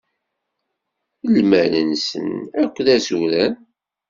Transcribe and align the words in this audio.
Lmal-nsen 1.35 2.27
akk 2.63 2.75
d 2.85 2.87
azuran. 2.95 3.55